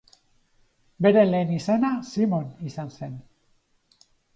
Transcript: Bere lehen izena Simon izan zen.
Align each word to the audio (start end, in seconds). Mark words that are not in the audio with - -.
Bere 1.07 1.27
lehen 1.33 1.53
izena 1.59 1.95
Simon 2.11 2.51
izan 2.73 2.95
zen. 2.99 3.19